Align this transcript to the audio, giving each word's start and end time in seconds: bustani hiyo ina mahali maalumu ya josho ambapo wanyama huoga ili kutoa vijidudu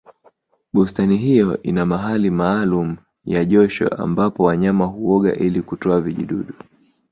bustani 0.73 1.17
hiyo 1.17 1.61
ina 1.63 1.85
mahali 1.85 2.29
maalumu 2.31 2.97
ya 3.23 3.45
josho 3.45 3.87
ambapo 3.87 4.43
wanyama 4.43 4.85
huoga 4.85 5.35
ili 5.35 5.61
kutoa 5.61 6.01
vijidudu 6.01 6.53